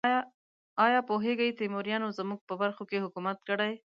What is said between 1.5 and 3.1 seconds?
تیموریانو زموږ په برخو کې